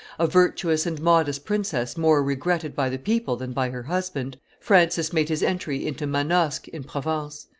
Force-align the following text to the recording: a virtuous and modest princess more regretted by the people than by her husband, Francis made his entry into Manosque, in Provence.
a 0.17 0.25
virtuous 0.25 0.87
and 0.87 0.99
modest 0.99 1.45
princess 1.45 1.95
more 1.95 2.23
regretted 2.23 2.75
by 2.75 2.89
the 2.89 2.97
people 2.97 3.35
than 3.35 3.51
by 3.53 3.69
her 3.69 3.83
husband, 3.83 4.39
Francis 4.59 5.13
made 5.13 5.29
his 5.29 5.43
entry 5.43 5.85
into 5.85 6.07
Manosque, 6.07 6.67
in 6.69 6.83
Provence. 6.83 7.45